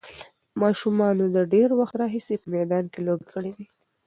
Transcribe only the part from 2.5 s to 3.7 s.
میدان کې لوبې کړې وې.